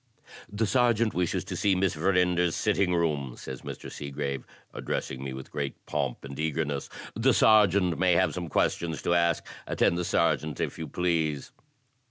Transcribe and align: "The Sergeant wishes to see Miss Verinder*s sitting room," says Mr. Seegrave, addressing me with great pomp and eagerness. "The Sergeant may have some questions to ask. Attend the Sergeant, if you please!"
"The 0.51 0.65
Sergeant 0.65 1.13
wishes 1.13 1.43
to 1.43 1.55
see 1.55 1.75
Miss 1.75 1.93
Verinder*s 1.93 2.55
sitting 2.55 2.95
room," 2.95 3.35
says 3.37 3.61
Mr. 3.61 3.91
Seegrave, 3.91 4.47
addressing 4.73 5.23
me 5.23 5.31
with 5.31 5.51
great 5.51 5.75
pomp 5.85 6.25
and 6.25 6.39
eagerness. 6.39 6.89
"The 7.15 7.35
Sergeant 7.35 7.99
may 7.99 8.13
have 8.13 8.33
some 8.33 8.47
questions 8.47 9.03
to 9.03 9.13
ask. 9.13 9.45
Attend 9.67 9.99
the 9.99 10.03
Sergeant, 10.03 10.59
if 10.59 10.79
you 10.79 10.87
please!" 10.87 11.51